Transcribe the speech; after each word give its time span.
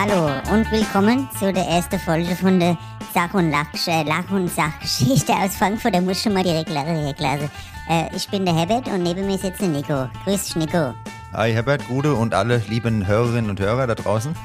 Hallo 0.00 0.30
und 0.54 0.70
willkommen 0.70 1.28
zu 1.40 1.52
der 1.52 1.64
ersten 1.64 1.98
Folge 1.98 2.36
von 2.36 2.60
der 2.60 2.78
Sach- 3.12 3.34
und 3.34 3.50
Lach, 3.50 3.66
äh, 3.88 4.04
Lach 4.04 4.30
und 4.30 4.48
Sachgeschichte 4.48 5.32
aus 5.32 5.56
Frankfurt. 5.56 5.92
Da 5.92 6.00
muss 6.00 6.22
schon 6.22 6.34
mal 6.34 6.44
direkt 6.44 6.70
lachen, 6.70 7.02
Herr 7.02 7.14
Klase. 7.14 7.50
Äh, 7.90 8.04
ich 8.14 8.28
bin 8.28 8.44
der 8.44 8.54
Herbert 8.54 8.86
und 8.86 9.02
neben 9.02 9.26
mir 9.26 9.36
sitzt 9.36 9.60
der 9.60 9.66
Nico. 9.66 10.08
Grüß 10.22 10.44
dich, 10.44 10.54
Nico. 10.54 10.94
Hi 11.32 11.52
Herbert, 11.52 11.84
Gude 11.88 12.14
und 12.14 12.32
alle 12.32 12.58
lieben 12.68 13.08
Hörerinnen 13.08 13.50
und 13.50 13.58
Hörer 13.58 13.88
da 13.88 13.96
draußen. 13.96 14.36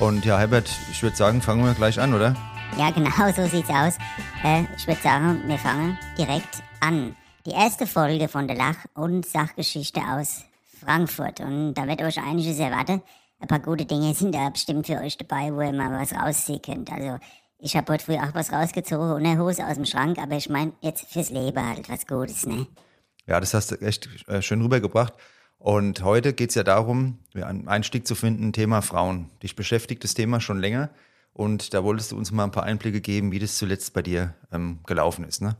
Und 0.00 0.24
ja, 0.24 0.40
Herbert, 0.40 0.68
ich 0.90 1.00
würde 1.04 1.14
sagen, 1.14 1.40
fangen 1.40 1.64
wir 1.64 1.74
gleich 1.74 2.00
an, 2.00 2.12
oder? 2.12 2.34
Ja, 2.76 2.90
genau, 2.90 3.30
so 3.36 3.46
sieht's 3.46 3.70
aus. 3.70 3.98
Äh, 4.42 4.64
ich 4.76 4.88
würde 4.88 5.00
sagen, 5.02 5.40
wir 5.46 5.58
fangen 5.58 5.96
direkt 6.18 6.64
an. 6.80 7.14
Die 7.46 7.52
erste 7.52 7.86
Folge 7.86 8.26
von 8.26 8.48
der 8.48 8.56
Lach- 8.56 8.86
und 8.94 9.24
Sachgeschichte 9.24 10.00
aus 10.00 10.46
Frankfurt. 10.84 11.38
Und 11.38 11.74
da 11.74 11.86
wird 11.86 12.02
euch 12.02 12.18
einiges 12.18 12.58
erwarten. 12.58 13.02
Ein 13.38 13.48
paar 13.48 13.60
gute 13.60 13.84
Dinge 13.84 14.14
sind 14.14 14.34
da 14.34 14.48
bestimmt 14.48 14.86
für 14.86 14.96
euch 14.96 15.18
dabei, 15.18 15.52
wo 15.52 15.60
ihr 15.60 15.72
mal 15.72 15.92
was 16.00 16.12
rausziehen 16.12 16.62
könnt. 16.62 16.90
Also, 16.90 17.18
ich 17.58 17.76
habe 17.76 17.92
heute 17.92 18.04
früh 18.04 18.16
auch 18.16 18.34
was 18.34 18.52
rausgezogen 18.52 19.12
und 19.12 19.26
eine 19.26 19.40
Hose 19.40 19.66
aus 19.66 19.74
dem 19.74 19.84
Schrank, 19.84 20.18
aber 20.18 20.36
ich 20.36 20.48
meine 20.48 20.72
jetzt 20.80 21.06
fürs 21.10 21.30
Leben 21.30 21.64
halt 21.64 21.88
was 21.88 22.06
Gutes, 22.06 22.46
ne? 22.46 22.66
Ja, 23.26 23.40
das 23.40 23.54
hast 23.54 23.72
du 23.72 23.76
echt 23.76 24.08
äh, 24.28 24.40
schön 24.40 24.62
rübergebracht. 24.62 25.14
Und 25.58 26.02
heute 26.02 26.32
geht 26.32 26.50
es 26.50 26.54
ja 26.54 26.62
darum, 26.62 27.18
einen 27.34 27.66
Einstieg 27.66 28.06
zu 28.06 28.14
finden, 28.14 28.52
Thema 28.52 28.82
Frauen. 28.82 29.30
Dich 29.42 29.56
beschäftigt 29.56 30.04
das 30.04 30.14
Thema 30.14 30.40
schon 30.40 30.60
länger 30.60 30.90
und 31.32 31.74
da 31.74 31.82
wolltest 31.82 32.12
du 32.12 32.16
uns 32.16 32.30
mal 32.30 32.44
ein 32.44 32.50
paar 32.50 32.62
Einblicke 32.62 33.00
geben, 33.00 33.32
wie 33.32 33.38
das 33.38 33.56
zuletzt 33.56 33.92
bei 33.94 34.02
dir 34.02 34.34
ähm, 34.52 34.80
gelaufen 34.86 35.24
ist, 35.24 35.42
ne? 35.42 35.56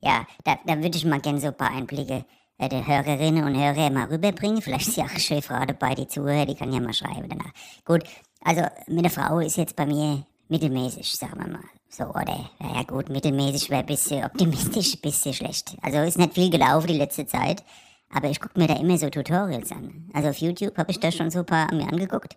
Ja, 0.00 0.26
da, 0.44 0.58
da 0.64 0.76
würde 0.76 0.96
ich 0.96 1.04
mal 1.04 1.20
gerne 1.20 1.40
so 1.40 1.48
ein 1.48 1.56
paar 1.56 1.72
Einblicke 1.72 2.24
der 2.58 2.86
Hörerinnen 2.86 3.44
und 3.44 3.56
Hörer 3.56 3.90
mal 3.90 4.06
rüberbringen. 4.06 4.60
Vielleicht 4.60 4.88
ist 4.88 4.96
ja 4.96 5.04
auch 5.04 5.10
eine 5.10 5.20
schöne 5.20 5.42
Frau 5.42 5.64
dabei, 5.64 5.94
die 5.94 6.08
zuhört, 6.08 6.48
die 6.48 6.56
kann 6.56 6.72
ja 6.72 6.80
mal 6.80 6.92
schreiben 6.92 7.28
danach. 7.28 7.52
Gut, 7.84 8.02
also 8.42 8.62
mit 8.88 8.98
einer 8.98 9.10
Frau 9.10 9.38
ist 9.38 9.56
jetzt 9.56 9.76
bei 9.76 9.86
mir 9.86 10.24
mittelmäßig, 10.48 11.16
sagen 11.16 11.38
wir 11.38 11.48
mal. 11.48 11.64
So, 11.88 12.04
oder, 12.04 12.50
ja 12.60 12.82
gut, 12.82 13.08
mittelmäßig 13.08 13.70
wäre 13.70 13.80
ein 13.80 13.86
bisschen 13.86 14.24
optimistisch, 14.24 14.94
ein 14.94 15.00
bisschen 15.00 15.34
schlecht. 15.34 15.76
Also 15.82 15.98
ist 15.98 16.18
nicht 16.18 16.34
viel 16.34 16.50
gelaufen 16.50 16.88
die 16.88 16.98
letzte 16.98 17.26
Zeit, 17.26 17.62
aber 18.10 18.28
ich 18.28 18.40
gucke 18.40 18.58
mir 18.58 18.66
da 18.66 18.74
immer 18.74 18.98
so 18.98 19.08
Tutorials 19.08 19.70
an. 19.72 20.10
Also 20.12 20.30
auf 20.30 20.38
YouTube 20.38 20.76
habe 20.76 20.90
ich 20.90 20.98
da 20.98 21.12
schon 21.12 21.30
so 21.30 21.40
ein 21.40 21.46
paar 21.46 21.72
mir 21.72 21.88
angeguckt. 21.88 22.36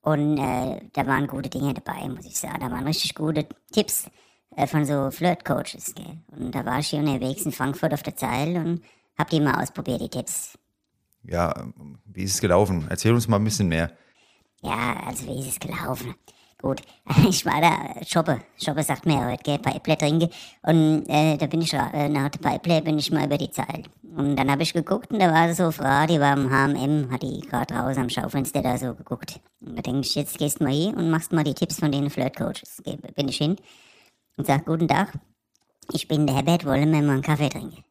Und 0.00 0.38
äh, 0.38 0.80
da 0.92 1.06
waren 1.06 1.28
gute 1.28 1.48
Dinge 1.48 1.74
dabei, 1.74 2.08
muss 2.08 2.26
ich 2.26 2.36
sagen. 2.36 2.58
Da 2.60 2.70
waren 2.70 2.86
richtig 2.86 3.14
gute 3.14 3.46
Tipps 3.70 4.06
äh, 4.56 4.66
von 4.66 4.84
so 4.84 5.10
Flirt-Coaches. 5.12 5.94
Und 6.36 6.52
da 6.52 6.64
war 6.64 6.80
ich 6.80 6.88
hier 6.88 6.98
unterwegs 6.98 7.42
in 7.42 7.52
Frankfurt 7.52 7.94
auf 7.94 8.02
der 8.02 8.16
Zeil 8.16 8.56
und 8.56 8.82
hab 9.18 9.30
die 9.30 9.40
mal 9.40 9.60
ausprobiert, 9.62 10.00
die 10.00 10.08
Tipps. 10.08 10.58
Ja, 11.24 11.66
wie 12.06 12.22
ist 12.22 12.34
es 12.34 12.40
gelaufen? 12.40 12.86
Erzähl 12.88 13.12
uns 13.12 13.28
mal 13.28 13.36
ein 13.36 13.44
bisschen 13.44 13.68
mehr. 13.68 13.92
Ja, 14.62 15.02
also 15.06 15.26
wie 15.26 15.40
ist 15.40 15.48
es 15.48 15.60
gelaufen? 15.60 16.14
Gut, 16.62 16.80
ich 17.28 17.44
war 17.44 17.60
da 17.60 18.04
shoppe. 18.06 18.40
Shoppe 18.56 18.84
sagt 18.84 19.04
mir 19.04 19.26
heute, 19.26 19.42
gell, 19.42 19.58
bei 19.58 19.72
Apple 19.72 19.98
trinke. 19.98 20.30
Und 20.62 21.06
äh, 21.08 21.36
da 21.36 21.46
bin 21.46 21.60
ich, 21.60 21.72
äh, 21.72 22.08
nach 22.08 22.28
der 22.28 22.38
Pipeline 22.38 22.82
bin 22.82 22.98
ich 22.98 23.10
mal 23.10 23.26
über 23.26 23.36
die 23.36 23.50
Zeit. 23.50 23.90
Und 24.16 24.36
dann 24.36 24.50
habe 24.50 24.62
ich 24.62 24.72
geguckt 24.72 25.10
und 25.10 25.18
da 25.18 25.32
war 25.32 25.52
so 25.54 25.64
eine 25.64 25.72
Frau, 25.72 26.06
die 26.06 26.20
war 26.20 26.36
im 26.36 26.50
H&M, 26.50 27.10
hat 27.10 27.22
die 27.22 27.40
gerade 27.40 27.74
raus 27.74 27.96
am 27.96 28.08
Schaufenster 28.08 28.62
da 28.62 28.78
so 28.78 28.94
geguckt. 28.94 29.40
Und 29.60 29.76
da 29.76 29.82
denke 29.82 30.00
ich, 30.00 30.14
jetzt 30.14 30.38
gehst 30.38 30.60
du 30.60 30.64
mal 30.64 30.72
hin 30.72 30.94
und 30.94 31.10
machst 31.10 31.32
mal 31.32 31.44
die 31.44 31.54
Tipps 31.54 31.80
von 31.80 31.90
den 31.90 32.10
Flirt-Coaches. 32.10 32.82
Bin 33.16 33.28
ich 33.28 33.38
hin 33.38 33.56
und 34.36 34.46
sag, 34.46 34.66
guten 34.66 34.86
Tag, 34.86 35.12
ich 35.92 36.06
bin 36.06 36.26
der 36.26 36.36
Herbert, 36.36 36.64
wollen 36.64 36.92
wir 36.92 37.02
mal 37.02 37.14
einen 37.14 37.22
Kaffee 37.22 37.48
trinken? 37.48 37.82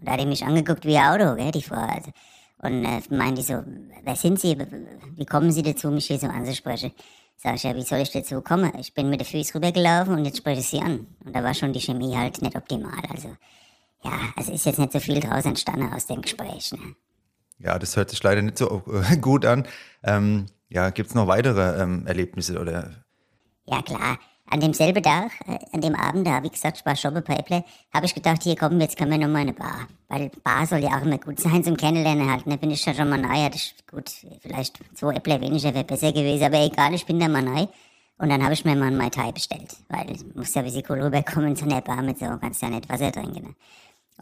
Und 0.00 0.08
da 0.08 0.12
hat 0.12 0.20
die 0.20 0.26
mich 0.26 0.44
angeguckt 0.44 0.84
wie 0.84 0.96
ein 0.96 1.20
Auto, 1.20 1.36
gell, 1.36 1.52
die 1.52 1.62
Frau. 1.62 1.76
Also. 1.76 2.10
Und 2.58 2.84
äh, 2.84 3.00
meinte 3.10 3.42
so, 3.42 3.62
wer 4.02 4.16
sind 4.16 4.40
Sie? 4.40 4.56
Wie 5.16 5.26
kommen 5.26 5.52
Sie 5.52 5.62
dazu, 5.62 5.90
mich 5.90 6.06
hier 6.06 6.18
so 6.18 6.26
anzusprechen? 6.26 6.92
Sag 7.36 7.54
ich, 7.54 7.62
ja, 7.62 7.74
wie 7.74 7.82
soll 7.82 8.00
ich 8.00 8.10
dazu 8.10 8.42
kommen? 8.42 8.70
Ich 8.78 8.92
bin 8.92 9.08
mit 9.08 9.20
den 9.20 9.26
Füßen 9.26 9.54
rübergelaufen 9.54 10.14
und 10.14 10.24
jetzt 10.26 10.38
spreche 10.38 10.60
ich 10.60 10.68
Sie 10.68 10.80
an. 10.80 11.06
Und 11.24 11.34
da 11.34 11.42
war 11.42 11.54
schon 11.54 11.72
die 11.72 11.80
Chemie 11.80 12.14
halt 12.14 12.42
nicht 12.42 12.54
optimal. 12.54 13.00
Also, 13.08 13.28
ja, 14.02 14.12
also 14.36 14.52
ist 14.52 14.66
jetzt 14.66 14.78
nicht 14.78 14.92
so 14.92 15.00
viel 15.00 15.20
draus 15.20 15.44
entstanden 15.46 15.90
aus 15.92 16.06
dem 16.06 16.20
Gespräch. 16.20 16.72
Ne? 16.72 16.96
Ja, 17.58 17.78
das 17.78 17.96
hört 17.96 18.10
sich 18.10 18.22
leider 18.22 18.42
nicht 18.42 18.58
so 18.58 18.82
äh, 18.92 19.16
gut 19.16 19.46
an. 19.46 19.66
Ähm, 20.02 20.46
ja, 20.68 20.90
gibt's 20.90 21.14
noch 21.14 21.28
weitere 21.28 21.82
ähm, 21.82 22.06
Erlebnisse 22.06 22.58
oder? 22.58 23.04
Ja, 23.66 23.82
klar. 23.82 24.18
An 24.52 24.60
demselben 24.60 25.02
Tag, 25.02 25.30
äh, 25.46 25.58
an 25.72 25.80
dem 25.80 25.94
Abend, 25.94 26.26
da, 26.26 26.42
wie 26.42 26.50
gesagt, 26.50 26.78
ich 26.78 26.86
war 26.86 26.96
shoppen 26.96 27.22
bei 27.24 27.36
Apple, 27.36 27.64
habe 27.94 28.06
ich 28.06 28.14
gedacht, 28.14 28.42
hier 28.42 28.56
komm, 28.56 28.80
jetzt 28.80 28.96
können 28.96 29.12
wir 29.12 29.18
nochmal 29.18 29.42
eine 29.42 29.52
Bar. 29.52 29.86
Weil 30.08 30.30
Bar 30.42 30.66
soll 30.66 30.80
ja 30.80 30.98
auch 30.98 31.02
immer 31.02 31.18
gut 31.18 31.38
sein 31.38 31.62
zum 31.62 31.76
Kennenlernen 31.76 32.28
halt. 32.28 32.46
Da 32.46 32.50
ne? 32.50 32.58
bin 32.58 32.70
ich 32.72 32.84
da 32.84 32.92
schon 32.92 33.08
mal 33.08 33.20
nahe. 33.20 33.48
Das 33.48 33.62
ist 33.62 33.88
gut, 33.88 34.10
vielleicht 34.40 34.78
zwei 34.94 35.14
Apple 35.14 35.40
weniger 35.40 35.72
wäre 35.72 35.84
besser 35.84 36.12
gewesen, 36.12 36.44
aber 36.44 36.64
egal, 36.64 36.92
ich 36.94 37.06
bin 37.06 37.20
da 37.20 37.28
mal 37.28 37.42
nahe. 37.42 37.68
Und 38.18 38.28
dann 38.28 38.42
habe 38.42 38.52
ich 38.52 38.64
mir 38.64 38.76
mal 38.76 38.88
ein 38.88 38.96
Mai 38.96 39.08
Tai 39.08 39.32
bestellt, 39.32 39.74
weil 39.88 40.10
ich 40.10 40.22
muss 40.34 40.52
ja 40.52 40.62
wie 40.62 40.84
cool 40.90 41.00
rüberkommen 41.00 41.56
zu 41.56 41.64
einer 41.64 41.80
Bar 41.80 42.02
mit 42.02 42.18
so, 42.18 42.26
kannst 42.38 42.60
ja 42.60 42.68
nicht 42.68 42.88
Wasser 42.88 43.10
trinken. 43.12 43.42
Ne? 43.42 43.54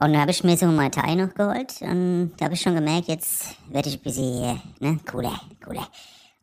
Und 0.01 0.13
dann 0.13 0.21
habe 0.21 0.31
ich 0.31 0.45
mir 0.45 0.57
so 0.57 0.67
ein 0.67 0.77
Mai 0.77 0.91
Tai 0.91 1.17
noch 1.17 1.35
geholt 1.35 1.75
und 1.81 2.33
da 2.37 2.45
habe 2.45 2.55
ich 2.55 2.61
schon 2.61 2.77
gemerkt, 2.77 3.09
jetzt 3.09 3.57
werde 3.69 3.89
ich 3.89 3.97
ein 3.97 4.03
bisschen, 4.03 4.61
ne, 4.79 5.01
cooler, 5.11 5.41
cooler. 5.65 5.89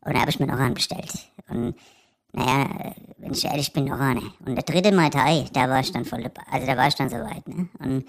Und 0.02 0.14
da 0.14 0.20
habe 0.20 0.30
ich 0.30 0.38
mir 0.38 0.46
noch 0.46 0.58
einen 0.58 0.74
bestellt. 0.74 1.10
Und 1.48 1.74
naja, 2.36 2.94
wenn 3.16 3.32
ich 3.32 3.44
ehrlich 3.44 3.72
bin, 3.72 3.86
noch 3.86 3.98
eine. 3.98 4.20
Und 4.44 4.56
der 4.56 4.62
dritte 4.62 4.92
Mai 4.92 5.08
Tai, 5.08 5.46
da 5.52 5.68
war 5.68 5.80
ich 5.80 5.90
dann 5.90 6.04
voll 6.04 6.22
dabei. 6.22 6.42
Also 6.50 6.66
da 6.66 6.76
war 6.76 6.86
ich 6.86 6.94
dann 6.94 7.08
soweit, 7.08 7.48
ne? 7.48 7.68
Und 7.78 8.04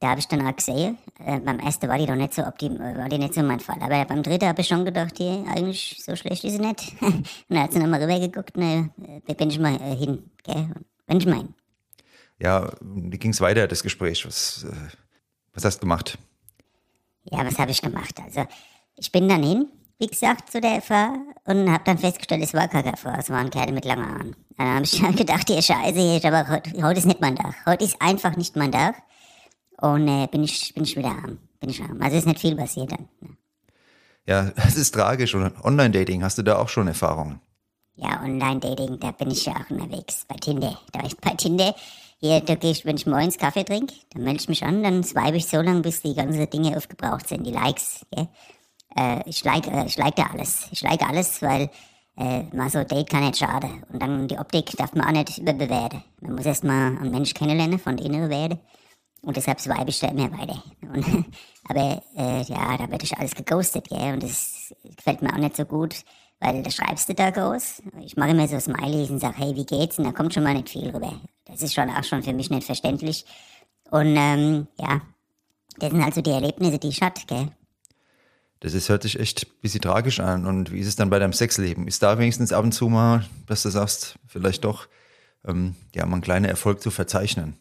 da 0.00 0.10
habe 0.10 0.20
ich 0.20 0.28
dann 0.28 0.46
auch 0.46 0.56
gesehen, 0.56 0.96
äh, 1.18 1.38
beim 1.40 1.58
ersten 1.58 1.88
war 1.88 1.98
die 1.98 2.06
doch 2.06 2.14
nicht 2.14 2.32
so 2.32 2.46
optim 2.46 2.78
war 2.78 3.08
die 3.08 3.18
nicht 3.18 3.34
so 3.34 3.42
mein 3.42 3.60
Fall. 3.60 3.76
Aber 3.80 4.04
beim 4.06 4.22
dritten 4.22 4.46
habe 4.46 4.60
ich 4.60 4.68
schon 4.68 4.84
gedacht, 4.84 5.18
hier, 5.18 5.44
eigentlich 5.48 6.00
so 6.02 6.16
schlecht 6.16 6.44
ist 6.44 6.52
sie 6.52 6.60
nicht. 6.60 6.94
und 7.02 7.26
dann 7.48 7.62
hat 7.62 7.72
sie 7.72 7.78
nochmal 7.78 8.02
rübergeguckt, 8.02 8.56
ne, 8.56 8.90
da 9.26 9.34
bin 9.34 9.50
ich 9.50 9.58
mal 9.58 9.74
äh, 9.74 9.96
hin, 9.96 10.30
gell? 10.44 10.70
Wenn 11.06 11.18
ich 11.18 11.26
mein. 11.26 11.54
Ja, 12.38 12.70
wie 12.80 13.18
ging 13.18 13.32
es 13.32 13.40
weiter, 13.40 13.66
das 13.66 13.82
Gespräch? 13.82 14.24
Was, 14.24 14.64
äh, 14.64 14.96
was 15.52 15.64
hast 15.64 15.78
du 15.78 15.80
gemacht? 15.80 16.16
Ja, 17.24 17.44
was 17.44 17.58
habe 17.58 17.72
ich 17.72 17.82
gemacht? 17.82 18.18
Also, 18.24 18.46
ich 18.96 19.12
bin 19.12 19.28
dann 19.28 19.42
hin 19.42 19.66
wie 19.98 20.06
gesagt, 20.06 20.50
zu 20.50 20.60
der 20.60 20.80
Frau 20.80 21.12
und 21.44 21.70
habe 21.70 21.82
dann 21.84 21.98
festgestellt, 21.98 22.42
es 22.42 22.54
war 22.54 22.68
keine 22.68 22.96
Frau, 22.96 23.12
es 23.18 23.30
waren 23.30 23.50
Kerle 23.50 23.72
mit 23.72 23.84
langen 23.84 24.06
Haaren. 24.06 24.36
Dann 24.56 24.74
habe 24.74 24.84
ich 24.84 24.90
schon 24.90 25.14
gedacht, 25.14 25.50
ihr 25.50 25.62
Scheiße, 25.62 25.98
hier, 25.98 26.24
aber 26.24 26.48
heute, 26.48 26.82
heute 26.82 26.98
ist 26.98 27.06
nicht 27.06 27.20
mein 27.20 27.36
Tag. 27.36 27.54
Heute 27.66 27.84
ist 27.84 28.00
einfach 28.00 28.36
nicht 28.36 28.56
mein 28.56 28.72
Tag. 28.72 28.96
Und 29.80 30.08
äh, 30.08 30.26
bin, 30.26 30.42
ich, 30.42 30.74
bin 30.74 30.82
ich 30.84 30.96
wieder 30.96 31.10
arm. 31.10 31.38
Bin 31.60 31.70
ich 31.70 31.80
arm. 31.80 32.00
Also 32.00 32.16
ist 32.16 32.26
nicht 32.26 32.40
viel 32.40 32.56
passiert 32.56 32.90
dann. 32.90 33.08
Ne? 33.20 33.36
Ja, 34.26 34.50
das 34.56 34.76
ist 34.76 34.92
tragisch. 34.92 35.34
Und 35.34 35.52
Online-Dating, 35.64 36.22
hast 36.22 36.38
du 36.38 36.42
da 36.42 36.58
auch 36.58 36.68
schon 36.68 36.88
Erfahrungen? 36.88 37.40
Ja, 37.94 38.20
Online-Dating, 38.22 38.98
da 39.00 39.12
bin 39.12 39.30
ich 39.30 39.46
ja 39.46 39.52
auch 39.52 39.70
unterwegs. 39.70 40.24
Bei 40.28 40.36
Tinder. 40.36 40.80
Da 40.92 41.04
ich 41.04 41.16
bei 41.16 41.30
Tinder. 41.30 41.74
Hier, 42.20 42.40
da 42.40 42.56
gehe 42.56 42.72
ich, 42.72 42.84
wenn 42.84 42.96
ich 42.96 43.06
morgens 43.06 43.38
Kaffee 43.38 43.64
trinke, 43.64 43.94
dann 44.10 44.24
melde 44.24 44.40
ich 44.40 44.48
mich 44.48 44.64
an, 44.64 44.82
dann 44.82 45.04
swipe 45.04 45.36
ich 45.36 45.46
so 45.46 45.60
lange, 45.60 45.82
bis 45.82 46.02
die 46.02 46.14
ganzen 46.14 46.50
Dinge 46.50 46.76
aufgebraucht 46.76 47.28
sind, 47.28 47.46
die 47.46 47.52
Likes. 47.52 48.04
Gell? 48.10 48.28
Äh, 48.98 49.22
ich 49.28 49.44
like, 49.44 49.66
äh, 49.66 49.84
ich 49.86 49.96
like 49.96 50.16
da 50.16 50.24
alles. 50.32 50.68
Ich 50.72 50.82
like 50.82 51.08
alles, 51.08 51.40
weil 51.42 51.70
äh, 52.16 52.42
mal 52.54 52.68
so 52.68 52.78
ein 52.78 52.88
Date 52.88 53.08
kann 53.08 53.24
nicht 53.24 53.38
schaden. 53.38 53.84
Und 53.92 54.02
dann 54.02 54.28
die 54.28 54.38
Optik 54.38 54.76
darf 54.76 54.94
man 54.94 55.06
auch 55.06 55.12
nicht 55.12 55.38
überbewerten. 55.38 56.02
Man 56.20 56.34
muss 56.34 56.46
erst 56.46 56.64
mal 56.64 56.98
einen 56.98 57.10
Mensch 57.10 57.34
kennenlernen, 57.34 57.78
von 57.78 57.96
innen 57.98 58.28
werden. 58.28 58.58
Und 59.22 59.36
deshalb 59.36 59.60
swipe 59.60 59.88
ich 59.88 60.00
da 60.00 60.08
immer 60.08 60.30
weiter. 60.32 60.62
Und, 60.82 61.26
aber 61.68 62.02
äh, 62.16 62.42
ja, 62.42 62.76
da 62.76 62.90
wird 62.90 63.02
ich 63.02 63.16
alles 63.16 63.34
geghostet, 63.34 63.88
gell? 63.88 64.14
Und 64.14 64.22
das 64.22 64.74
gefällt 64.96 65.22
mir 65.22 65.32
auch 65.32 65.38
nicht 65.38 65.56
so 65.56 65.64
gut, 65.64 66.04
weil 66.40 66.62
da 66.62 66.70
schreibst 66.70 67.08
du 67.08 67.14
da 67.14 67.30
groß. 67.30 67.82
Ich 68.00 68.16
mache 68.16 68.30
immer 68.30 68.48
so 68.48 68.58
Smileys 68.58 69.10
und 69.10 69.20
sage, 69.20 69.38
hey, 69.38 69.56
wie 69.56 69.66
geht's? 69.66 69.98
Und 69.98 70.04
da 70.04 70.12
kommt 70.12 70.34
schon 70.34 70.44
mal 70.44 70.54
nicht 70.54 70.70
viel 70.70 70.90
rüber. 70.90 71.20
Das 71.44 71.62
ist 71.62 71.74
schon 71.74 71.90
auch 71.90 72.04
schon 72.04 72.22
für 72.22 72.32
mich 72.32 72.50
nicht 72.50 72.64
verständlich. 72.64 73.24
Und 73.90 74.16
ähm, 74.16 74.66
ja, 74.78 75.00
das 75.78 75.90
sind 75.90 76.02
also 76.02 76.20
die 76.20 76.30
Erlebnisse, 76.30 76.78
die 76.78 76.88
ich 76.88 77.02
hatte, 77.02 77.26
gell? 77.26 77.48
Das 78.60 78.74
ist, 78.74 78.88
hört 78.88 79.02
sich 79.02 79.20
echt 79.20 79.46
ein 79.46 79.60
bisschen 79.62 79.80
tragisch 79.80 80.20
an. 80.20 80.46
Und 80.46 80.72
wie 80.72 80.80
ist 80.80 80.88
es 80.88 80.96
dann 80.96 81.10
bei 81.10 81.18
deinem 81.18 81.32
Sexleben? 81.32 81.86
Ist 81.86 82.02
da 82.02 82.18
wenigstens 82.18 82.52
ab 82.52 82.64
und 82.64 82.72
zu 82.72 82.88
mal, 82.88 83.24
dass 83.46 83.62
du 83.62 83.70
sagst, 83.70 84.16
vielleicht 84.26 84.64
doch, 84.64 84.88
ähm, 85.46 85.76
ja, 85.94 86.04
mal 86.06 86.14
einen 86.14 86.22
kleinen 86.22 86.44
Erfolg 86.44 86.82
zu 86.82 86.90
verzeichnen? 86.90 87.56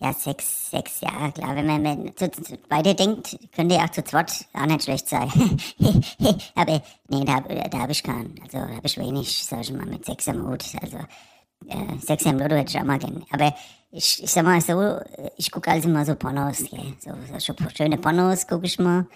Ja, 0.00 0.12
Sex, 0.12 0.70
Sex, 0.70 1.00
ja, 1.00 1.30
klar. 1.32 1.56
Wenn 1.56 1.66
man, 1.66 1.82
wenn 1.82 2.16
zu, 2.16 2.30
zu, 2.30 2.56
beide 2.68 2.94
denkt, 2.94 3.36
könnte 3.52 3.74
ja 3.74 3.84
auch 3.84 3.90
zu 3.90 4.04
zweit 4.04 4.46
auch 4.52 4.66
nicht 4.66 4.84
schlecht 4.84 5.08
sein. 5.08 5.28
Aber 6.54 6.82
nee, 7.08 7.24
da, 7.24 7.40
da 7.40 7.78
habe 7.78 7.92
ich 7.92 8.02
keinen. 8.02 8.36
Also 8.42 8.58
habe 8.58 8.86
ich 8.86 8.96
wenig, 8.96 9.44
sag 9.44 9.60
ich 9.60 9.72
mal, 9.72 9.86
mit 9.86 10.06
Sex 10.06 10.28
am 10.28 10.48
Hut. 10.48 10.64
Also 10.80 10.98
äh, 11.66 11.98
Sex 12.00 12.24
am 12.26 12.38
Lotto 12.38 12.54
hätte 12.54 12.70
ich 12.70 12.78
auch 12.78 12.84
mal 12.84 12.98
gerne. 12.98 13.22
Aber 13.30 13.52
ich, 13.90 14.22
ich 14.22 14.30
sag 14.30 14.44
mal 14.44 14.60
so, 14.60 15.00
ich 15.36 15.50
gucke 15.50 15.70
also 15.70 15.88
immer 15.88 16.04
so 16.04 16.14
Pornos, 16.14 16.58
gell? 16.58 16.94
So, 17.00 17.10
so 17.38 17.54
schöne 17.74 17.98
Pornos 17.98 18.46
gucke 18.46 18.66
ich 18.66 18.78
mal. 18.78 19.06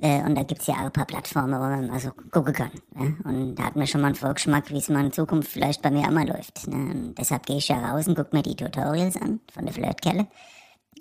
Äh, 0.00 0.22
und 0.22 0.34
da 0.34 0.42
gibt 0.42 0.60
es 0.60 0.66
ja 0.66 0.74
auch 0.74 0.86
ein 0.86 0.92
paar 0.92 1.06
Plattformen, 1.06 1.54
wo 1.54 1.64
man 1.64 1.86
mal 1.86 1.98
so 1.98 2.10
gucken 2.30 2.52
kann. 2.52 2.70
Ne? 2.94 3.16
Und 3.24 3.54
da 3.54 3.64
hat 3.64 3.76
man 3.76 3.86
schon 3.86 4.02
mal 4.02 4.08
einen 4.08 4.16
Vorgeschmack, 4.16 4.70
wie 4.70 4.78
es 4.78 4.88
mal 4.88 5.04
in 5.04 5.12
Zukunft 5.12 5.50
vielleicht 5.50 5.80
bei 5.82 5.90
mir 5.90 6.06
auch 6.06 6.10
mal 6.10 6.28
läuft. 6.28 6.66
Ne? 6.68 7.14
Deshalb 7.16 7.46
gehe 7.46 7.56
ich 7.56 7.68
ja 7.68 7.78
raus 7.78 8.06
und 8.06 8.14
gucke 8.14 8.36
mir 8.36 8.42
die 8.42 8.56
Tutorials 8.56 9.16
an 9.16 9.40
von 9.52 9.64
der 9.64 9.72
Flirtkelle. 9.72 10.26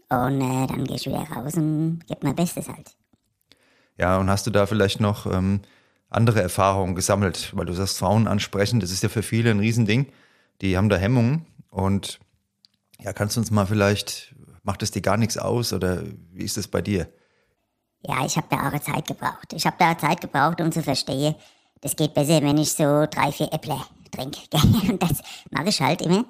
Und 0.10 0.42
äh, 0.42 0.68
dann 0.68 0.86
gehe 0.86 0.96
ich 0.96 1.06
wieder 1.06 1.28
raus 1.36 1.56
und 1.56 2.04
gebe 2.08 2.20
mein 2.24 2.36
Bestes 2.36 2.70
halt. 2.70 2.96
Ja, 3.98 4.18
und 4.18 4.30
hast 4.30 4.48
du 4.48 4.52
da 4.52 4.66
vielleicht 4.66 5.00
noch 5.00 5.26
ähm, 5.26 5.62
andere 6.10 6.42
Erfahrungen 6.42 6.96
gesammelt? 6.96 7.52
Weil 7.56 7.66
du 7.66 7.74
sagst, 7.74 7.98
Frauen 7.98 8.28
ansprechen, 8.28 8.80
das 8.80 8.92
ist 8.92 9.04
ja 9.04 9.10
für 9.10 9.24
viele 9.24 9.52
ein 9.52 9.60
Riesending. 9.60 10.08
Die 10.62 10.78
haben 10.78 10.90
da 10.90 10.96
Hemmungen. 10.96 11.46
Und 11.70 12.20
ja, 13.00 13.12
kannst 13.12 13.36
du 13.36 13.42
uns 13.42 13.52
mal 13.52 13.66
vielleicht, 13.66 14.36
macht 14.64 14.84
es 14.84 14.92
dir 14.92 15.02
gar 15.02 15.18
nichts 15.18 15.38
aus 15.38 15.74
oder 15.74 16.04
wie 16.32 16.44
ist 16.44 16.58
es 16.58 16.70
bei 16.70 16.82
dir? 16.82 17.10
Ja, 18.02 18.26
ich 18.26 18.38
habe 18.38 18.48
da 18.50 18.70
auch 18.70 18.80
Zeit 18.80 19.08
gebraucht. 19.08 19.54
Ich 19.54 19.66
habe 19.66 19.76
da 19.80 19.98
Zeit 19.98 20.22
gebraucht, 20.22 20.62
um 20.62 20.72
zu 20.72 20.84
verstehen, 20.84 21.36
das 21.82 21.96
geht 21.96 22.14
besser, 22.14 22.42
wenn 22.42 22.58
ich 22.58 22.72
so 22.72 23.06
drei, 23.06 23.32
vier 23.32 23.52
Äpfel 23.54 23.78
trinke. 24.12 24.40
Und 24.92 25.02
das 25.02 25.22
mache 25.52 25.70
ich 25.70 25.82
halt 25.82 26.02
immer. 26.02 26.26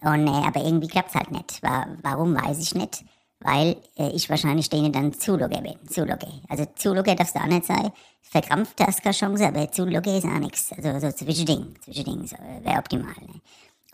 Und, 0.00 0.26
äh, 0.26 0.46
aber 0.46 0.64
irgendwie 0.64 0.88
klappt 0.88 1.10
es 1.10 1.14
halt 1.14 1.30
nicht. 1.30 1.60
Warum, 1.62 2.34
weiß 2.34 2.58
ich 2.58 2.74
nicht. 2.74 3.04
Weil 3.40 3.76
äh, 3.96 4.10
ich 4.10 4.28
wahrscheinlich 4.28 4.68
denen 4.68 4.92
dann 4.92 5.12
zu 5.12 5.36
locker 5.36 5.60
bin. 5.60 5.76
Zu 5.88 6.04
locker. 6.04 6.28
Also 6.48 6.64
zu 6.74 6.94
locker 6.94 7.14
darfst 7.14 7.36
du 7.36 7.40
auch 7.40 7.46
nicht 7.46 7.66
sein. 7.66 7.92
Verkrampft 8.22 8.80
hast 8.80 8.98
du 8.98 9.02
keine 9.04 9.14
Chance, 9.14 9.46
aber 9.46 9.70
zu 9.70 9.84
locker 9.84 10.16
ist 10.16 10.24
auch 10.24 10.38
nichts. 10.38 10.72
Also 10.72 10.98
so 10.98 11.12
Zwischending. 11.12 11.74
Zwischending 11.80 12.26
so, 12.26 12.36
wäre 12.62 12.78
optimal. 12.78 13.14
Ne? 13.20 13.40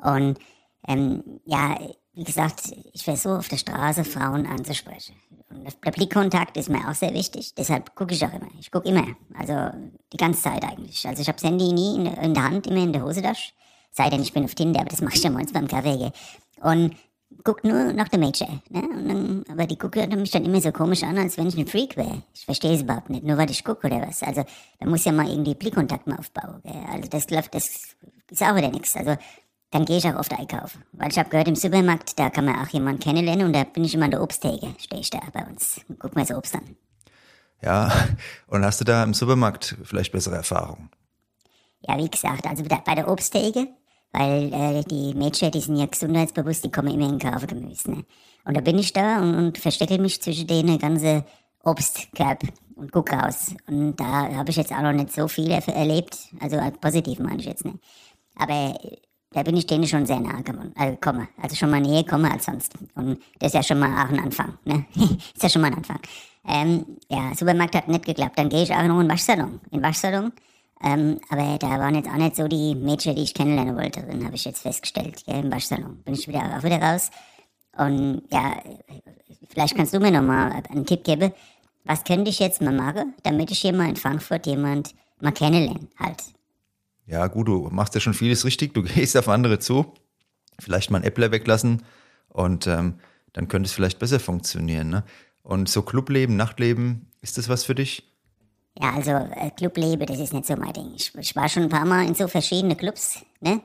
Und 0.02 0.38
ähm, 0.88 1.22
ja, 1.44 1.78
wie 2.14 2.24
gesagt, 2.24 2.72
ich 2.92 3.04
versuche 3.04 3.38
auf 3.38 3.48
der 3.48 3.58
Straße 3.58 4.04
Frauen 4.04 4.46
anzusprechen. 4.46 5.16
Der 5.84 5.90
Blickkontakt 5.90 6.56
ist 6.56 6.68
mir 6.68 6.88
auch 6.88 6.94
sehr 6.94 7.14
wichtig. 7.14 7.54
Deshalb 7.54 7.94
gucke 7.94 8.14
ich 8.14 8.24
auch 8.24 8.32
immer. 8.32 8.48
Ich 8.58 8.70
gucke 8.70 8.88
immer. 8.88 9.06
Also 9.38 9.70
die 10.12 10.16
ganze 10.16 10.42
Zeit 10.42 10.64
eigentlich. 10.64 11.06
Also 11.06 11.22
ich 11.22 11.28
habe 11.28 11.38
das 11.40 11.48
Handy 11.48 11.72
nie 11.72 11.96
in, 11.96 12.06
in, 12.06 12.34
der 12.34 12.44
Hand, 12.44 12.66
immer 12.66 12.82
in 12.82 12.92
der 12.92 13.04
Hosentasche. 13.04 13.52
Sei 13.90 14.10
denn, 14.10 14.22
ich 14.22 14.32
bin 14.32 14.44
auf 14.44 14.54
Tinder, 14.54 14.80
aber 14.80 14.88
das 14.88 15.00
mache 15.00 15.14
ich 15.14 15.22
ja 15.22 15.30
morgens 15.30 15.52
beim 15.52 15.68
Kaffee. 15.68 16.12
Und 16.60 16.96
guck 17.44 17.64
nur 17.64 17.92
nach 17.92 18.08
der 18.08 18.18
Mädchen. 18.18 18.62
Ne? 18.70 18.82
Dann, 18.82 19.44
aber 19.50 19.66
die 19.66 19.78
guckt 19.78 19.96
mich 19.96 20.30
dann 20.30 20.44
immer 20.44 20.60
so 20.60 20.72
komisch 20.72 21.02
an, 21.02 21.18
als 21.18 21.36
wenn 21.36 21.48
ich 21.48 21.56
ein 21.56 21.66
Freak 21.66 21.96
wäre. 21.96 22.22
Ich 22.34 22.44
verstehe 22.44 22.74
es 22.74 22.82
überhaupt 22.82 23.10
nicht, 23.10 23.24
nur 23.24 23.36
weil 23.36 23.50
ich 23.50 23.64
gucke 23.64 23.86
oder 23.86 24.00
was. 24.06 24.22
Also 24.22 24.44
da 24.78 24.86
muss 24.86 25.04
ja 25.04 25.12
mal 25.12 25.28
irgendwie 25.28 25.54
Blickkontakt 25.54 26.06
mal 26.06 26.18
aufbauen. 26.18 26.60
Gell? 26.62 26.84
Also 26.90 27.08
das 27.08 27.30
läuft, 27.30 27.54
das 27.54 27.96
ist 28.30 28.42
auch 28.42 28.56
wieder 28.56 28.70
nichts. 28.70 28.96
Also 28.96 29.16
dann 29.74 29.84
gehe 29.86 29.96
ich 29.96 30.06
auch 30.06 30.14
oft 30.14 30.32
einkaufen. 30.32 30.84
Weil 30.92 31.10
ich 31.10 31.18
habe 31.18 31.28
gehört, 31.30 31.48
im 31.48 31.56
Supermarkt, 31.56 32.16
da 32.16 32.30
kann 32.30 32.44
man 32.44 32.64
auch 32.64 32.68
jemanden 32.68 33.00
kennenlernen 33.00 33.46
und 33.48 33.52
da 33.52 33.64
bin 33.64 33.82
ich 33.82 33.92
immer 33.92 34.04
an 34.04 34.12
der 34.12 34.22
Obsttheke, 34.22 34.72
stehe 34.78 35.00
ich 35.00 35.10
da 35.10 35.18
bei 35.32 35.44
uns 35.44 35.80
und 35.88 35.98
guck 35.98 36.14
mir 36.14 36.24
das 36.24 36.36
Obst 36.36 36.54
an. 36.54 36.76
Ja, 37.60 37.92
und 38.46 38.64
hast 38.64 38.80
du 38.80 38.84
da 38.84 39.02
im 39.02 39.14
Supermarkt 39.14 39.76
vielleicht 39.82 40.12
bessere 40.12 40.36
Erfahrungen? 40.36 40.90
Ja, 41.80 41.98
wie 41.98 42.08
gesagt, 42.08 42.46
also 42.46 42.62
bei 42.62 42.94
der 42.94 43.08
Obsttheke, 43.08 43.66
weil 44.12 44.52
äh, 44.52 44.84
die 44.84 45.12
Mädchen, 45.12 45.50
die 45.50 45.60
sind 45.60 45.74
ja 45.74 45.86
gesundheitsbewusst, 45.86 46.64
die 46.64 46.70
kommen 46.70 46.94
immer 46.94 47.08
in 47.08 47.18
Kaufen 47.18 47.48
Gemüse. 47.48 47.90
Ne? 47.90 48.04
Und 48.44 48.56
da 48.56 48.60
bin 48.60 48.78
ich 48.78 48.92
da 48.92 49.18
und, 49.20 49.34
und 49.34 49.58
verstecke 49.58 49.98
mich 49.98 50.22
zwischen 50.22 50.46
denen 50.46 50.78
ganze 50.78 51.24
Obstkorb 51.64 52.44
und 52.76 52.92
gucke 52.92 53.16
raus. 53.16 53.56
Und 53.66 53.96
da 53.96 54.32
habe 54.36 54.50
ich 54.50 54.56
jetzt 54.56 54.70
auch 54.70 54.82
noch 54.82 54.92
nicht 54.92 55.12
so 55.12 55.26
viel 55.26 55.50
erlebt, 55.50 56.16
also 56.38 56.58
positiv 56.80 57.18
meine 57.18 57.40
ich 57.40 57.46
jetzt 57.46 57.64
nicht. 57.64 57.78
Aber 58.36 58.78
da 59.34 59.42
bin 59.42 59.56
ich 59.56 59.66
denen 59.66 59.86
schon 59.86 60.06
sehr 60.06 60.20
nahe 60.20 60.42
gekommen, 60.42 60.72
also, 60.76 60.96
komme, 61.00 61.28
also 61.42 61.56
schon 61.56 61.70
mal 61.70 61.80
näher 61.80 62.04
komme 62.04 62.30
als 62.30 62.44
sonst. 62.44 62.72
Und 62.94 63.18
das 63.40 63.48
ist 63.48 63.54
ja 63.54 63.62
schon 63.62 63.80
mal 63.80 63.90
auch 64.04 64.08
ein 64.08 64.20
Anfang, 64.20 64.56
ne? 64.64 64.86
ist 64.94 65.42
ja 65.42 65.48
schon 65.48 65.60
mal 65.60 65.68
ein 65.68 65.78
Anfang. 65.78 65.98
Ähm, 66.46 66.84
ja, 67.08 67.34
Supermarkt 67.34 67.74
hat 67.74 67.88
nicht 67.88 68.04
geklappt. 68.04 68.38
Dann 68.38 68.48
gehe 68.48 68.62
ich 68.62 68.72
auch 68.72 68.84
noch 68.84 69.00
in 69.00 69.08
Waschsalon. 69.08 69.60
In 69.72 69.82
Waschsalon. 69.82 70.32
Ähm, 70.82 71.18
aber 71.30 71.58
da 71.58 71.70
waren 71.70 71.94
jetzt 71.96 72.08
auch 72.08 72.16
nicht 72.16 72.36
so 72.36 72.46
die 72.46 72.74
Mädchen, 72.74 73.16
die 73.16 73.22
ich 73.22 73.34
kennenlernen 73.34 73.76
wollte. 73.76 74.02
Dann 74.02 74.24
habe 74.24 74.36
ich 74.36 74.44
jetzt 74.44 74.62
festgestellt, 74.62 75.22
ja, 75.26 75.40
im 75.40 75.50
Waschsalon. 75.50 76.02
Bin 76.04 76.14
ich 76.14 76.28
wieder, 76.28 76.56
auch 76.56 76.62
wieder 76.62 76.80
raus. 76.80 77.10
Und 77.76 78.22
ja, 78.30 78.56
vielleicht 79.48 79.74
kannst 79.74 79.94
du 79.94 79.98
mir 79.98 80.12
noch 80.12 80.22
mal 80.22 80.62
einen 80.70 80.86
Tipp 80.86 81.02
geben. 81.02 81.32
Was 81.84 82.04
könnte 82.04 82.30
ich 82.30 82.38
jetzt 82.38 82.62
mal 82.62 82.72
machen, 82.72 83.14
damit 83.24 83.50
ich 83.50 83.60
hier 83.60 83.72
mal 83.72 83.88
in 83.88 83.96
Frankfurt 83.96 84.46
jemand 84.46 84.94
mal 85.20 85.32
kennenlerne, 85.32 85.88
halt. 85.98 86.22
Ja, 87.06 87.26
gut, 87.26 87.48
du 87.48 87.68
machst 87.70 87.94
ja 87.94 88.00
schon 88.00 88.14
vieles 88.14 88.44
richtig. 88.44 88.74
Du 88.74 88.82
gehst 88.94 89.16
auf 89.16 89.28
andere 89.28 89.58
zu, 89.58 89.92
vielleicht 90.58 90.90
mal 90.90 90.98
ein 90.98 91.04
Äppler 91.04 91.30
weglassen 91.32 91.82
und 92.28 92.66
ähm, 92.66 92.98
dann 93.32 93.48
könnte 93.48 93.66
es 93.66 93.72
vielleicht 93.72 93.98
besser 93.98 94.20
funktionieren. 94.20 94.88
Ne? 94.88 95.04
Und 95.42 95.68
so 95.68 95.82
Clubleben, 95.82 96.36
Nachtleben, 96.36 97.10
ist 97.20 97.38
das 97.38 97.48
was 97.48 97.64
für 97.64 97.74
dich? 97.74 98.10
Ja, 98.80 98.92
also 98.94 99.10
äh, 99.10 99.50
Clubleben, 99.56 100.06
das 100.06 100.18
ist 100.18 100.32
nicht 100.32 100.46
so 100.46 100.56
mein 100.56 100.72
Ding. 100.72 100.92
Ich, 100.96 101.14
ich, 101.14 101.36
war 101.36 101.48
schon 101.48 101.64
ein 101.64 101.68
paar 101.68 101.84
Mal 101.84 102.06
in 102.06 102.14
so 102.14 102.26
verschiedene 102.26 102.74
Clubs, 102.74 103.20
ne? 103.40 103.60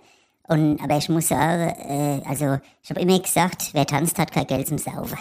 Und, 0.47 0.81
aber 0.81 0.97
ich 0.97 1.09
muss 1.09 1.27
sagen, 1.27 1.69
äh, 1.79 2.21
also 2.25 2.57
ich 2.81 2.89
habe 2.89 3.01
immer 3.01 3.19
gesagt, 3.19 3.69
wer 3.73 3.85
tanzt, 3.85 4.17
hat 4.17 4.31
kein 4.31 4.47
Geld 4.47 4.67
zum 4.67 4.79
Saufen. 4.79 5.17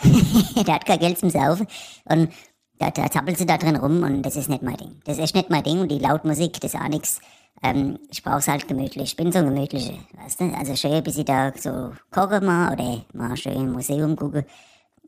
der 0.66 0.74
hat 0.74 0.86
kein 0.86 0.98
Geld 0.98 1.18
zum 1.18 1.28
Saufen. 1.28 1.66
Und 2.04 2.32
da, 2.78 2.90
da 2.90 3.10
zappeln 3.10 3.36
sie 3.36 3.44
da 3.44 3.58
drin 3.58 3.76
rum 3.76 4.02
und 4.02 4.22
das 4.22 4.36
ist 4.36 4.48
nicht 4.48 4.62
mein 4.62 4.76
Ding. 4.76 5.00
Das 5.04 5.18
ist 5.18 5.24
echt 5.24 5.34
nicht 5.34 5.50
mein 5.50 5.62
Ding 5.62 5.80
und 5.80 5.90
die 5.90 5.98
Lautmusik, 5.98 6.60
das 6.60 6.72
ist 6.74 6.80
auch 6.80 6.88
nichts. 6.88 7.20
Ähm, 7.62 7.98
ich 8.10 8.22
es 8.24 8.48
halt 8.48 8.68
gemütlich. 8.68 9.10
Ich 9.10 9.16
bin 9.16 9.32
so 9.32 9.40
ein 9.40 9.46
gemütlicher, 9.46 9.98
weißt 10.14 10.40
du? 10.40 10.54
Also 10.54 10.76
schön, 10.76 11.02
bis 11.02 11.18
ich 11.18 11.24
da 11.24 11.52
so 11.56 11.92
koche 12.10 12.40
mal 12.40 12.72
oder 12.72 13.04
mal 13.12 13.36
schön 13.36 13.54
im 13.54 13.72
Museum 13.72 14.14
gucke. 14.14 14.46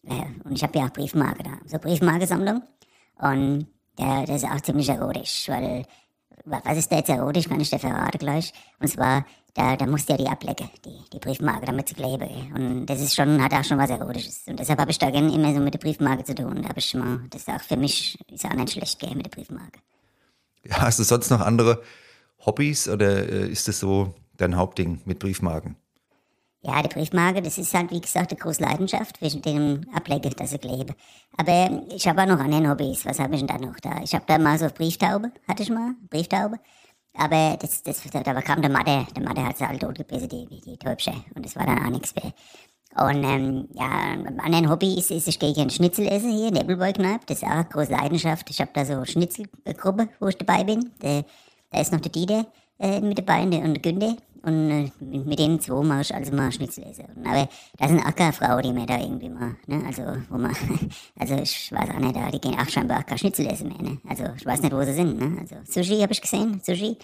Äh, 0.04 0.24
und 0.44 0.52
ich 0.52 0.62
habe 0.62 0.78
ja 0.78 0.86
auch 0.86 0.92
Briefmarke 0.92 1.42
da, 1.42 1.50
so 1.66 1.78
Briefmarkensammlung. 1.78 2.62
Und 3.18 3.66
ja, 3.98 4.24
das 4.24 4.42
ist 4.42 4.50
auch 4.50 4.60
ziemlich 4.60 4.88
erotisch, 4.88 5.48
weil, 5.48 5.84
was 6.44 6.78
ist 6.78 6.90
da 6.90 6.96
jetzt 6.96 7.10
erotisch, 7.10 7.48
kann 7.48 7.60
ich 7.60 7.70
dir 7.70 7.78
verraten 7.78 8.18
gleich. 8.18 8.52
Und 8.80 8.88
zwar, 8.88 9.26
da, 9.54 9.76
da 9.76 9.86
musst 9.86 10.08
du 10.08 10.14
ja 10.14 10.18
die 10.18 10.28
ablecken, 10.28 10.70
die, 10.84 10.98
die 11.12 11.18
Briefmarke, 11.18 11.66
damit 11.66 11.88
sie 11.88 11.94
kleben. 11.94 12.52
Und 12.54 12.86
das 12.86 13.00
ist 13.00 13.14
schon, 13.14 13.42
hat 13.42 13.52
auch 13.52 13.64
schon 13.64 13.78
was 13.78 13.90
Erotisches. 13.90 14.42
Und 14.46 14.58
deshalb 14.58 14.80
habe 14.80 14.90
ich 14.90 14.98
da 14.98 15.10
gerne 15.10 15.32
immer 15.32 15.52
so 15.52 15.60
mit 15.60 15.74
der 15.74 15.78
Briefmarke 15.78 16.24
zu 16.24 16.34
tun. 16.34 16.62
Da 16.62 16.70
habe 16.70 16.78
ich 16.78 16.94
mal, 16.94 17.20
das 17.30 17.42
ist 17.42 17.48
auch 17.48 17.60
für 17.60 17.76
mich, 17.76 18.18
ist 18.32 18.44
auch 18.44 18.54
nicht 18.54 18.72
schlecht, 18.72 18.98
gell, 18.98 19.14
mit 19.14 19.26
der 19.26 19.30
Briefmarke. 19.30 19.80
Ja, 20.64 20.82
hast 20.82 20.98
du 20.98 21.04
sonst 21.04 21.30
noch 21.30 21.40
andere 21.40 21.82
Hobbys 22.46 22.88
oder 22.88 23.28
äh, 23.28 23.48
ist 23.48 23.68
das 23.68 23.80
so 23.80 24.14
dein 24.36 24.56
Hauptding 24.56 25.00
mit 25.04 25.18
Briefmarken? 25.18 25.76
Ja, 26.62 26.82
die 26.82 26.88
Briefmarke, 26.88 27.40
das 27.40 27.56
ist 27.56 27.72
halt, 27.72 27.90
wie 27.90 28.00
gesagt, 28.02 28.32
eine 28.32 28.40
große 28.40 28.62
Leidenschaft, 28.62 29.16
zwischen 29.16 29.40
dem 29.40 29.86
Ablege, 29.94 30.28
dass 30.30 30.52
ich 30.52 30.62
lebe. 30.62 30.94
Aber 31.38 31.82
ich 31.88 32.06
habe 32.06 32.22
auch 32.22 32.26
noch 32.26 32.38
andere 32.38 32.68
Hobbys. 32.68 33.06
Was 33.06 33.18
habe 33.18 33.34
ich 33.34 33.40
denn 33.40 33.46
da 33.46 33.56
noch 33.56 33.80
da? 33.80 34.02
Ich 34.02 34.14
habe 34.14 34.24
da 34.26 34.36
mal 34.36 34.58
so 34.58 34.68
Brieftaube, 34.68 35.32
hatte 35.48 35.62
ich 35.62 35.70
mal, 35.70 35.94
Brieftaube. 36.10 36.58
Aber 37.14 37.56
das, 37.58 37.82
das, 37.82 38.02
da 38.02 38.40
kam 38.42 38.60
der 38.60 38.70
Mathe, 38.70 39.06
der 39.16 39.22
Mathe 39.22 39.44
hat 39.44 39.56
sie 39.56 39.66
halt 39.66 39.80
totgebissen, 39.80 40.28
die, 40.28 40.46
die, 40.46 40.60
die 40.60 40.76
Täubsche. 40.76 41.12
Und 41.34 41.46
das 41.46 41.56
war 41.56 41.64
dann 41.64 41.84
auch 41.84 41.90
nichts 41.90 42.14
mehr. 42.14 42.32
Und 42.96 43.24
ähm, 43.24 43.68
ja, 43.72 43.88
ein 43.88 44.40
anderes 44.40 44.68
Hobby 44.68 44.98
ist, 44.98 45.10
ist, 45.10 45.28
ich 45.28 45.38
gehe 45.38 45.54
gerne 45.54 45.70
Schnitzel 45.70 46.06
essen 46.08 46.30
hier 46.30 46.48
Appleboy-Kneipe. 46.48 47.24
Das 47.26 47.38
ist 47.38 47.44
auch 47.44 47.50
eine 47.50 47.64
große 47.64 47.92
Leidenschaft. 47.92 48.50
Ich 48.50 48.60
habe 48.60 48.70
da 48.74 48.84
so 48.84 48.94
eine 48.94 49.06
Schnitzelgruppe, 49.06 50.08
wo 50.18 50.26
ich 50.28 50.36
dabei 50.36 50.64
bin. 50.64 50.90
Der, 51.00 51.24
da 51.70 51.80
ist 51.80 51.92
noch 51.92 52.00
der 52.00 52.12
Dieter 52.12 52.46
äh, 52.78 53.00
mit 53.00 53.18
dabei 53.18 53.42
und 53.42 53.50
der, 53.52 53.62
und 53.62 53.82
Günther. 53.82 54.16
Und 54.42 54.70
äh, 54.70 54.90
mit 55.00 55.38
denen 55.38 55.60
zwei 55.60 55.82
mache 55.82 56.00
ich 56.00 56.14
also 56.14 56.34
mal 56.34 56.50
Schnitzel 56.50 56.84
essen. 56.84 57.04
Aber 57.24 57.48
da 57.78 57.88
sind 57.88 58.00
auch 58.00 58.14
keine 58.14 58.32
Frau, 58.32 58.60
die 58.60 58.72
mir 58.72 58.86
da 58.86 58.98
irgendwie 58.98 59.28
mal, 59.28 59.56
ne, 59.66 59.82
also, 59.86 60.02
wo 60.30 60.38
man, 60.38 60.56
also 61.18 61.34
ich 61.34 61.70
weiß 61.70 61.90
auch 61.90 61.98
nicht, 61.98 62.16
da, 62.16 62.30
die 62.30 62.40
gehen 62.40 62.58
auch 62.58 62.68
scheinbar 62.68 63.00
auch 63.00 63.06
kein 63.06 63.18
Schnitzel 63.18 63.46
essen 63.46 63.68
mehr, 63.68 63.82
ne. 63.82 63.98
Also 64.08 64.24
ich 64.36 64.46
weiß 64.46 64.62
nicht, 64.62 64.72
wo 64.74 64.82
sie 64.82 64.94
sind, 64.94 65.18
ne. 65.18 65.40
Also 65.40 65.56
Sushi 65.64 66.00
habe 66.00 66.12
ich 66.12 66.22
gesehen, 66.22 66.60
Sushi. 66.64 66.96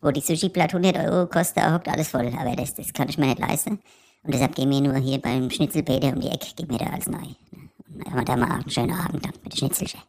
Wo 0.00 0.10
die 0.10 0.20
Sushi-Platte 0.20 0.76
100 0.76 0.96
Euro 1.08 1.28
kostet, 1.28 1.58
da 1.58 1.72
hockt 1.72 1.86
alles 1.86 2.08
voll. 2.08 2.32
Aber 2.36 2.56
das, 2.56 2.74
das 2.74 2.92
kann 2.92 3.08
ich 3.08 3.18
mir 3.18 3.26
nicht 3.26 3.38
leisten. 3.38 3.78
Und 4.24 4.34
deshalb 4.34 4.56
gehen 4.56 4.68
wir 4.68 4.80
nur 4.80 4.96
hier 4.96 5.20
beim 5.20 5.48
Schnitzelpeter 5.48 6.08
um 6.08 6.20
die 6.20 6.28
Ecke, 6.28 6.48
gib 6.56 6.70
mir 6.70 6.78
da 6.78 6.86
alles 6.86 7.06
neu. 7.06 7.18
Ne? 7.18 7.70
Und 7.88 8.04
dann 8.06 8.12
haben 8.12 8.18
wir 8.18 8.24
da 8.24 8.36
mal 8.36 8.50
einen 8.50 8.70
schönen 8.70 8.92
Abend 8.92 9.24
dann 9.24 9.32
mit 9.44 9.52
der 9.52 9.58
Schnitzelchen. 9.58 10.00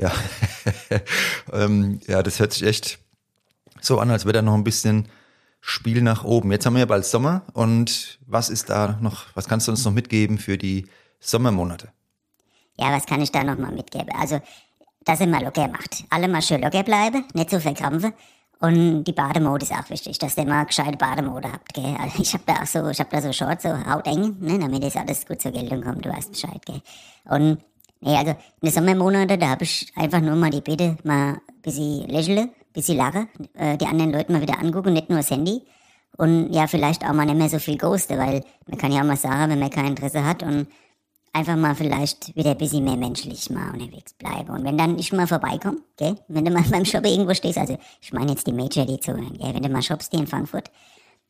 Ja, 0.00 0.12
ähm, 1.52 2.00
ja, 2.06 2.22
das 2.22 2.40
hört 2.40 2.54
sich 2.54 2.62
echt 2.62 2.98
so 3.82 3.98
an, 3.98 4.10
als 4.10 4.24
wäre 4.24 4.32
da 4.32 4.42
noch 4.42 4.54
ein 4.54 4.64
bisschen 4.64 5.08
Spiel 5.60 6.00
nach 6.00 6.24
oben. 6.24 6.50
Jetzt 6.52 6.64
haben 6.64 6.72
wir 6.72 6.80
ja 6.80 6.86
bald 6.86 7.04
Sommer 7.04 7.42
und 7.52 8.18
was 8.26 8.48
ist 8.48 8.70
da 8.70 8.98
noch, 9.02 9.26
was 9.34 9.46
kannst 9.46 9.68
du 9.68 9.72
uns 9.72 9.84
noch 9.84 9.92
mitgeben 9.92 10.38
für 10.38 10.56
die 10.56 10.86
Sommermonate? 11.20 11.88
Ja, 12.78 12.90
was 12.92 13.04
kann 13.04 13.20
ich 13.20 13.30
da 13.30 13.44
noch 13.44 13.58
mal 13.58 13.72
mitgeben? 13.72 14.08
Also, 14.18 14.40
dass 15.04 15.20
ihr 15.20 15.26
mal 15.26 15.44
locker 15.44 15.68
macht. 15.68 16.04
Alle 16.08 16.28
mal 16.28 16.40
schön 16.40 16.62
locker 16.62 16.82
bleiben, 16.82 17.26
nicht 17.34 17.50
so 17.50 17.60
verkrampfen. 17.60 18.14
Und 18.60 19.04
die 19.04 19.12
Bademode 19.12 19.64
ist 19.64 19.72
auch 19.72 19.88
wichtig, 19.90 20.18
dass 20.18 20.36
ihr 20.36 20.44
mal 20.44 20.64
gescheite 20.64 20.96
Bademode 20.96 21.50
habt, 21.50 21.74
gell? 21.74 21.96
Also 21.98 22.22
ich 22.22 22.32
hab 22.32 22.44
da 22.46 22.62
auch 22.62 22.66
so, 22.66 22.88
ich 22.88 23.00
hab 23.00 23.10
da 23.10 23.20
so 23.20 23.32
Shorts, 23.32 23.62
so 23.62 23.70
hauteng, 23.70 24.36
ne, 24.40 24.58
damit 24.58 24.82
das 24.82 24.96
alles 24.96 25.26
gut 25.26 25.40
zur 25.40 25.52
Geltung 25.52 25.82
kommt, 25.82 26.04
du 26.04 26.10
weißt 26.10 26.32
Bescheid, 26.32 26.64
gell? 26.64 26.82
Und 27.24 27.58
Nee, 28.00 28.16
also 28.16 28.30
in 28.30 28.36
den 28.62 28.70
Sommermonaten, 28.70 29.38
da 29.38 29.48
habe 29.50 29.64
ich 29.64 29.92
einfach 29.94 30.20
nur 30.20 30.34
mal 30.34 30.50
die 30.50 30.62
Bitte, 30.62 30.96
mal 31.04 31.34
ein 31.34 31.62
bisschen 31.62 32.08
lächeln, 32.08 32.38
ein 32.38 32.72
bisschen 32.72 32.96
lachen, 32.96 33.28
äh, 33.54 33.76
die 33.76 33.86
anderen 33.86 34.12
Leute 34.12 34.32
mal 34.32 34.40
wieder 34.40 34.58
angucken, 34.58 34.94
nicht 34.94 35.10
nur 35.10 35.18
das 35.18 35.30
Handy. 35.30 35.62
Und 36.16 36.52
ja, 36.52 36.66
vielleicht 36.66 37.04
auch 37.04 37.12
mal 37.12 37.26
nicht 37.26 37.36
mehr 37.36 37.48
so 37.48 37.58
viel 37.58 37.76
ghosten, 37.76 38.18
weil 38.18 38.42
man 38.66 38.78
kann 38.78 38.92
ja 38.92 39.00
auch 39.02 39.06
mal 39.06 39.16
sagen, 39.16 39.52
wenn 39.52 39.58
man 39.58 39.70
kein 39.70 39.86
Interesse 39.86 40.24
hat 40.24 40.42
und 40.42 40.66
einfach 41.32 41.56
mal 41.56 41.74
vielleicht 41.74 42.34
wieder 42.34 42.50
ein 42.50 42.58
bisschen 42.58 42.84
mehr 42.84 42.96
menschlich 42.96 43.50
mal 43.50 43.70
unterwegs 43.72 44.14
bleiben. 44.14 44.50
Und 44.50 44.64
wenn 44.64 44.78
dann 44.78 44.98
ich 44.98 45.12
mal 45.12 45.26
vorbeikomme, 45.26 45.78
gell, 45.96 46.16
wenn 46.28 46.44
du 46.44 46.50
mal 46.50 46.62
beim 46.70 46.84
Shoppen 46.84 47.10
irgendwo 47.10 47.34
stehst, 47.34 47.58
also 47.58 47.78
ich 48.00 48.12
meine 48.12 48.32
jetzt 48.32 48.46
die 48.46 48.52
Major, 48.52 48.86
die 48.86 48.98
zuhören, 48.98 49.38
gell, 49.38 49.54
wenn 49.54 49.62
du 49.62 49.68
mal 49.68 49.82
shoppst 49.82 50.10
hier 50.10 50.20
in 50.20 50.26
Frankfurt 50.26 50.70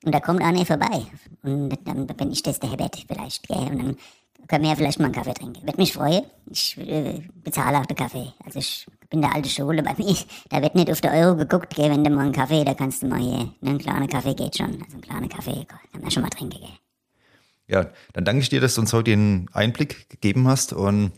und 0.04 0.14
da 0.14 0.20
kommt 0.20 0.42
einer 0.42 0.64
vorbei 0.64 1.06
und 1.42 1.76
dann 1.84 2.06
bin 2.06 2.32
ich 2.32 2.42
das 2.42 2.60
der 2.60 2.70
Herbert 2.70 3.04
vielleicht, 3.06 3.46
gell, 3.48 3.58
und 3.58 3.78
dann 3.78 3.96
können 4.48 4.64
wir 4.64 4.70
ja 4.70 4.76
vielleicht 4.76 4.98
mal 4.98 5.06
einen 5.06 5.14
Kaffee 5.14 5.34
trinken. 5.34 5.62
Würde 5.62 5.76
mich 5.76 5.92
freuen. 5.92 6.24
Ich 6.50 6.76
äh, 6.78 7.22
bezahle 7.34 7.78
auch 7.78 7.86
den 7.86 7.96
Kaffee. 7.96 8.32
Also 8.44 8.58
ich 8.58 8.84
bin 9.08 9.20
der 9.20 9.32
alte 9.32 9.48
Schule 9.48 9.80
bei 9.82 9.94
mir. 9.96 10.16
Da 10.48 10.60
wird 10.60 10.74
nicht 10.74 10.90
auf 10.90 11.00
den 11.00 11.12
Euro 11.12 11.36
geguckt, 11.36 11.74
gell, 11.76 11.90
wenn 11.90 12.02
du 12.02 12.10
mal 12.10 12.24
einen 12.24 12.32
Kaffee, 12.32 12.64
da 12.64 12.74
kannst 12.74 13.02
du 13.02 13.06
mal 13.06 13.20
hier, 13.20 13.52
ne, 13.60 13.70
ein 13.70 13.78
kleiner 13.78 14.08
Kaffee 14.08 14.34
geht 14.34 14.56
schon. 14.56 14.82
Also 14.82 14.96
ein 14.96 15.02
kleiner 15.02 15.28
Kaffee 15.28 15.66
kann 15.92 16.00
man 16.00 16.10
schon 16.10 16.22
mal 16.22 16.30
trinken, 16.30 16.58
gell. 16.58 16.68
Ja, 17.68 17.86
dann 18.12 18.24
danke 18.24 18.42
ich 18.42 18.48
dir, 18.48 18.60
dass 18.60 18.74
du 18.74 18.80
uns 18.80 18.92
heute 18.92 19.12
den 19.12 19.48
Einblick 19.52 20.08
gegeben 20.10 20.48
hast. 20.48 20.72
Und 20.72 21.12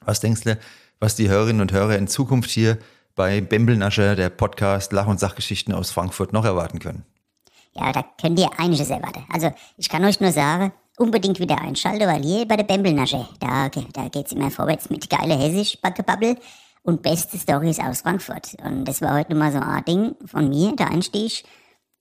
was 0.00 0.20
denkst 0.20 0.44
du, 0.44 0.58
was 1.00 1.16
die 1.16 1.28
Hörerinnen 1.28 1.60
und 1.60 1.72
Hörer 1.72 1.98
in 1.98 2.08
Zukunft 2.08 2.48
hier 2.48 2.78
bei 3.14 3.42
Bembelnascher, 3.42 4.16
der 4.16 4.30
Podcast 4.30 4.92
Lach- 4.92 5.06
und 5.06 5.20
Sachgeschichten 5.20 5.74
aus 5.74 5.90
Frankfurt, 5.90 6.32
noch 6.32 6.46
erwarten 6.46 6.78
können? 6.78 7.04
Ja, 7.74 7.92
da 7.92 8.04
könnt 8.20 8.38
ihr 8.38 8.48
einiges 8.58 8.90
erwarten. 8.90 9.24
Also, 9.32 9.50
ich 9.76 9.88
kann 9.88 10.04
euch 10.04 10.20
nur 10.20 10.32
sagen, 10.32 10.72
unbedingt 10.96 11.40
wieder 11.40 11.60
einschalten, 11.60 12.06
weil 12.06 12.22
hier 12.22 12.46
bei 12.46 12.56
der 12.56 12.64
Bembelnasche, 12.64 13.26
da, 13.40 13.68
da 13.68 14.08
geht's 14.08 14.32
immer 14.32 14.50
vorwärts 14.50 14.90
mit 14.90 15.10
geile 15.10 15.34
Hessisch, 15.34 15.80
Backebabbel 15.80 16.36
und 16.82 17.02
beste 17.02 17.38
Stories 17.38 17.80
aus 17.80 18.02
Frankfurt. 18.02 18.54
Und 18.64 18.84
das 18.84 19.00
war 19.00 19.18
heute 19.18 19.34
mal 19.34 19.50
so 19.50 19.58
ein 19.58 19.84
Ding 19.84 20.14
von 20.24 20.48
mir, 20.48 20.76
der 20.76 20.90
Einstieg, 20.90 21.44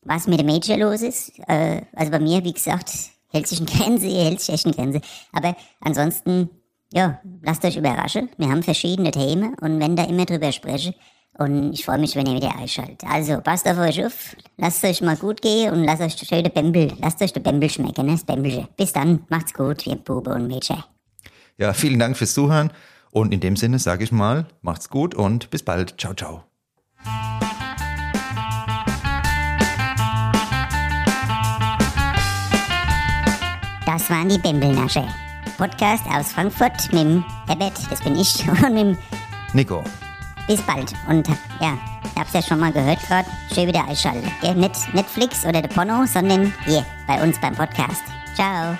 was 0.01 0.27
mit 0.27 0.39
dem 0.39 0.45
Mädchen 0.45 0.79
los 0.79 1.01
ist. 1.01 1.39
Äh, 1.47 1.81
also 1.95 2.11
bei 2.11 2.19
mir, 2.19 2.43
wie 2.43 2.53
gesagt, 2.53 2.91
hält 3.29 3.47
sich 3.47 3.59
in 3.59 3.65
Grenze, 3.65 4.07
hält 4.07 4.41
sich 4.41 4.53
echt 4.53 4.65
in 4.65 4.73
Grenze. 4.73 5.01
Aber 5.31 5.55
ansonsten, 5.79 6.49
ja, 6.93 7.19
lasst 7.41 7.65
euch 7.65 7.77
überraschen. 7.77 8.29
Wir 8.37 8.49
haben 8.49 8.61
verschiedene 8.61 9.11
Themen 9.11 9.55
und 9.55 9.79
wenn 9.79 9.95
da 9.95 10.03
immer 10.03 10.25
drüber 10.25 10.51
spreche, 10.51 10.93
und 11.37 11.73
ich 11.73 11.83
freue 11.85 11.97
mich, 11.97 12.15
wenn 12.15 12.25
ihr 12.27 12.35
wieder 12.35 12.55
einschaltet. 12.55 13.03
Also, 13.09 13.41
passt 13.41 13.67
auf 13.67 13.77
euch 13.77 14.05
auf, 14.05 14.35
lasst 14.57 14.83
euch 14.83 15.01
mal 15.01 15.15
gut 15.15 15.41
gehen 15.41 15.73
und 15.73 15.83
lasst 15.83 16.01
euch 16.01 16.15
schön 16.17 16.43
den 16.43 16.53
Bembel, 16.53 16.93
lasst 16.99 17.21
euch 17.21 17.33
den 17.33 17.43
Bembel 17.43 17.69
schmecken, 17.69 18.05
ne, 18.05 18.13
das 18.13 18.23
Bembelche. 18.23 18.67
Bis 18.77 18.93
dann, 18.93 19.23
macht's 19.29 19.53
gut, 19.53 19.85
ihr 19.87 19.95
Bube 19.95 20.31
und 20.31 20.47
Mädchen. 20.47 20.83
Ja, 21.57 21.73
vielen 21.73 21.99
Dank 21.99 22.17
fürs 22.17 22.33
Zuhören 22.33 22.71
und 23.11 23.33
in 23.33 23.39
dem 23.39 23.55
Sinne 23.55 23.79
sage 23.79 24.03
ich 24.03 24.11
mal, 24.11 24.47
macht's 24.61 24.89
gut 24.89 25.15
und 25.15 25.49
bis 25.49 25.63
bald. 25.63 25.99
Ciao, 25.99 26.13
ciao. 26.13 26.43
Das 33.85 34.09
waren 34.09 34.29
die 34.29 34.39
Bembelnasche. 34.39 35.07
Podcast 35.57 36.03
aus 36.07 36.31
Frankfurt 36.31 36.91
mit 36.91 37.01
dem 37.01 37.23
Herbert, 37.47 37.79
das 37.91 38.01
bin 38.01 38.15
ich, 38.15 38.47
und 38.63 38.73
mit 38.73 38.77
dem 38.77 38.97
Nico. 39.53 39.83
Bis 40.47 40.61
bald. 40.61 40.93
Und 41.07 41.27
ja, 41.59 41.77
ich 42.03 42.19
hab's 42.19 42.33
ja 42.33 42.41
schon 42.41 42.59
mal 42.59 42.71
gehört 42.71 42.99
gerade, 43.07 43.27
schön 43.53 43.67
wieder 43.67 43.87
einschalten. 43.87 44.29
Nicht 44.59 44.93
Netflix 44.93 45.45
oder 45.45 45.61
der 45.61 45.69
Porno, 45.69 46.05
sondern 46.05 46.53
hier 46.65 46.85
bei 47.07 47.21
uns 47.21 47.39
beim 47.39 47.55
Podcast. 47.55 48.03
Ciao. 48.35 48.77